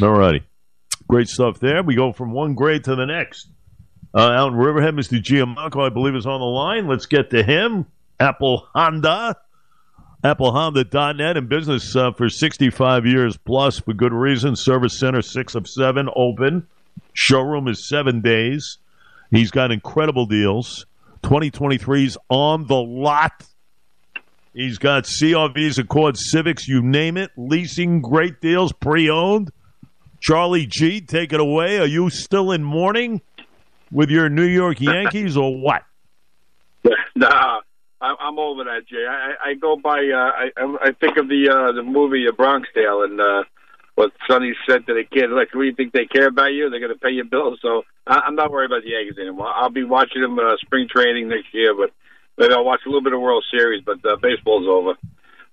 [0.00, 0.42] All righty.
[1.08, 1.82] Great stuff there.
[1.82, 3.48] We go from one grade to the next.
[4.14, 5.20] Uh, out in Riverhead, Mr.
[5.20, 6.86] Giamacco, I believe, is on the line.
[6.86, 7.86] Let's get to him.
[8.20, 9.36] Apple Honda.
[10.24, 14.56] AppleHonda.net in business uh, for 65 years plus for good reason.
[14.56, 16.66] Service center, six of seven, open.
[17.12, 18.78] Showroom is seven days.
[19.30, 20.86] He's got incredible deals.
[21.22, 23.44] 2023's on the lot.
[24.54, 27.30] He's got CRVs, Accords, Civics, you name it.
[27.36, 29.52] Leasing, great deals, pre owned.
[30.20, 31.78] Charlie G, take it away.
[31.78, 33.20] Are you still in mourning
[33.90, 35.84] with your New York Yankees or what?
[37.14, 37.60] nah,
[38.00, 39.04] I'm over that, Jay.
[39.08, 39.98] I, I go by.
[39.98, 43.42] Uh, I I think of the uh, the movie uh, Bronx Tale and uh,
[43.96, 45.30] what Sonny said to the kid.
[45.30, 46.70] Like, what do you think they care about you?
[46.70, 47.58] They're going to pay your bills.
[47.60, 49.48] So I, I'm not worried about the Yankees anymore.
[49.52, 51.90] I'll be watching them uh, spring training next year, but
[52.36, 53.82] maybe I'll watch a little bit of World Series.
[53.84, 54.94] But uh, baseball's over.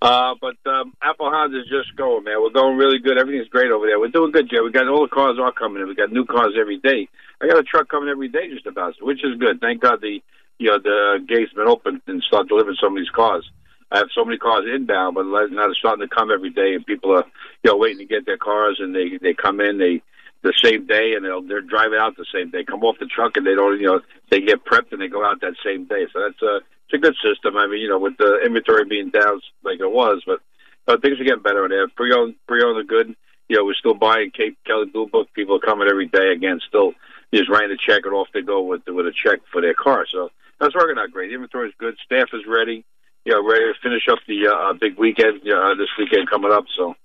[0.02, 2.42] Uh, but um, Apple Honda's just going, man.
[2.42, 3.18] We're going really good.
[3.18, 4.00] Everything's great over there.
[4.00, 4.60] We're doing good, Jay.
[4.60, 5.88] We got all the cars are coming in.
[5.88, 7.08] We got new cars every day.
[7.42, 9.60] I got a truck coming every day, just about, which is good.
[9.62, 10.22] Thank God the
[10.58, 13.50] you know the gates been open and start delivering some of these cars.
[13.92, 16.86] I have so many cars inbound, but now they're starting to come every day, and
[16.86, 17.26] people are
[17.64, 20.02] you know waiting to get their cars, and they they come in they
[20.44, 22.64] the same day, and they'll they're driving out the same day.
[22.64, 25.26] Come off the truck, and they don't you know they get prepped and they go
[25.26, 26.06] out that same day.
[26.14, 27.58] So that's a it's a good system.
[27.58, 30.40] I mean, you know, with the inventory being down like it was, but
[30.86, 31.88] but things are getting better in there.
[31.88, 33.16] Pre-owned, pre-owned are good.
[33.50, 35.28] You know, we're still buying Cape Kelley Blue Book.
[35.34, 36.60] People are coming every day again.
[36.68, 36.94] Still,
[37.34, 40.06] just writing a check and off they go with with a check for their car.
[40.12, 40.30] So
[40.60, 41.30] that's working out great.
[41.30, 41.96] The inventory is good.
[42.04, 42.84] Staff is ready.
[43.26, 45.44] You know, ready to finish up the uh, big weekend.
[45.44, 46.66] Know, this weekend coming up.
[46.76, 46.96] So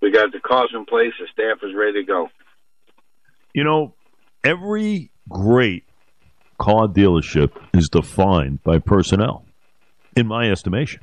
[0.00, 1.12] we got the cars in place.
[1.18, 2.28] The staff is ready to go.
[3.54, 3.94] You know,
[4.44, 5.84] every great
[6.58, 9.44] car dealership is defined by personnel,
[10.16, 11.00] in my estimation.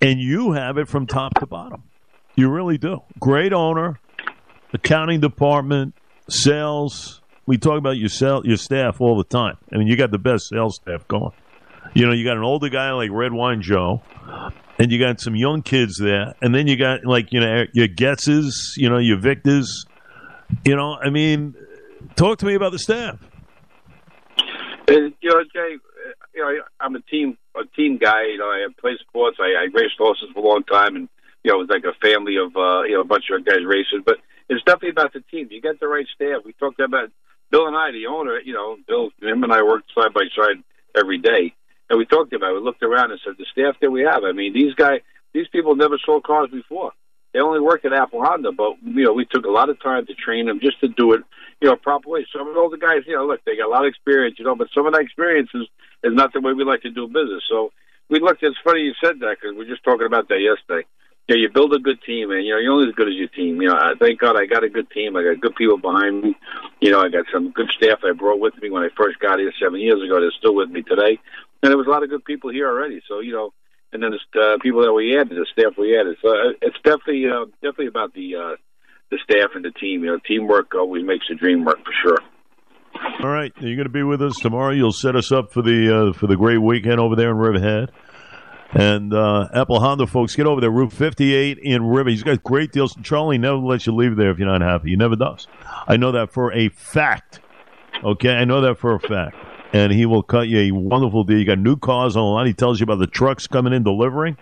[0.00, 1.84] And you have it from top to bottom.
[2.34, 3.02] You really do.
[3.18, 3.98] Great owner,
[4.72, 5.94] accounting department,
[6.28, 7.22] sales.
[7.46, 9.56] We talk about your sell, your staff all the time.
[9.72, 11.32] I mean, you got the best sales staff going.
[11.94, 14.02] You know, you got an older guy like Red Wine Joe,
[14.78, 17.88] and you got some young kids there, and then you got like you know your
[17.88, 19.86] Getzes, you know your Victors.
[20.64, 21.54] You know, I mean,
[22.16, 23.18] talk to me about the staff.
[25.26, 25.76] You know, Jay,
[26.36, 28.26] you know, I'm a team a team guy.
[28.26, 29.38] You know, I play sports.
[29.40, 31.08] I, I raced horses for a long time, and
[31.42, 33.66] you know, it was like a family of uh, you know a bunch of guys
[33.66, 34.04] racing.
[34.06, 35.48] But it's definitely about the team.
[35.50, 36.42] You get the right staff.
[36.44, 37.10] We talked about
[37.50, 38.38] Bill and I, the owner.
[38.38, 40.62] You know, Bill, him and I worked side by side
[40.96, 41.52] every day,
[41.90, 42.52] and we talked about.
[42.52, 42.58] it.
[42.58, 44.22] We looked around and said, the staff that we have.
[44.22, 45.00] I mean, these guys,
[45.34, 46.92] these people never sold cars before.
[47.34, 50.06] They only worked at Apple Honda, but you know, we took a lot of time
[50.06, 51.22] to train them just to do it
[51.60, 52.26] you know, proper way.
[52.32, 54.54] Some of the guys, you know, look, they got a lot of experience, you know,
[54.54, 55.66] but some of that experience is,
[56.04, 57.42] is not the way we like to do business.
[57.48, 57.72] So
[58.08, 60.86] we looked, it's funny you said that because we are just talking about that yesterday.
[61.28, 63.26] Yeah, you build a good team, and you know you're only as good as your
[63.26, 63.60] team.
[63.60, 65.16] You know, I, thank God I got a good team.
[65.16, 66.36] I got good people behind me.
[66.80, 69.40] You know, I got some good staff I brought with me when I first got
[69.40, 70.20] here seven years ago.
[70.20, 71.18] They're still with me today,
[71.64, 73.02] and there was a lot of good people here already.
[73.08, 73.52] So you know,
[73.92, 76.16] and then the uh, people that we added, the staff we added.
[76.22, 78.56] So uh, it's definitely uh, definitely about the uh,
[79.10, 80.04] the staff and the team.
[80.04, 82.18] You know, teamwork always makes the dream work for sure.
[83.20, 84.72] All right, you're going to be with us tomorrow.
[84.72, 87.90] You'll set us up for the uh, for the great weekend over there in Riverhead.
[88.72, 92.10] And uh, Apple Honda folks, get over there, Route 58 in River.
[92.10, 92.96] He's got great deals.
[93.02, 94.90] Charlie never lets you leave there if you're not happy.
[94.90, 95.46] He never does.
[95.86, 97.40] I know that for a fact.
[98.02, 99.36] Okay, I know that for a fact.
[99.72, 101.38] And he will cut you a wonderful deal.
[101.38, 102.46] You got new cars on the line.
[102.46, 104.36] He tells you about the trucks coming in delivering.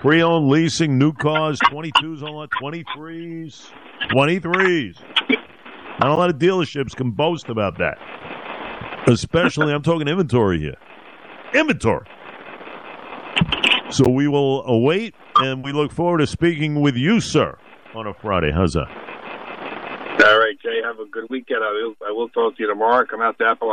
[0.00, 3.70] Pre-owned leasing, new cars, 22s on lot, 23s,
[4.10, 4.96] 23s.
[5.98, 7.98] Not a lot of dealerships can boast about that.
[9.08, 10.76] Especially, I'm talking inventory here.
[11.52, 12.06] Inventory.
[13.90, 17.58] So we will await, and we look forward to speaking with you, sir,
[17.94, 18.52] on a Friday.
[18.52, 18.88] How's that?
[18.88, 20.80] All right, Jay.
[20.84, 21.64] Have a good weekend.
[21.64, 23.04] I will, I will talk to you tomorrow.
[23.04, 23.72] Come out to Apple